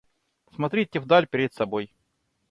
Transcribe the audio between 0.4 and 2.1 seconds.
Смотрите в даль перед собой.